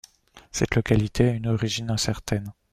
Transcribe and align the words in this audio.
Cette 0.51 0.73
localité 0.75 1.29
a 1.29 1.33
une 1.33 1.45
origine 1.45 1.91
incertaine. 1.91 2.51